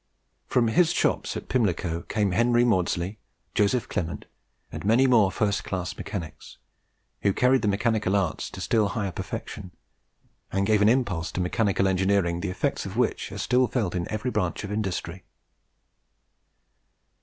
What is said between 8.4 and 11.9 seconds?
to still higher perfection, and gave an impulse to mechanical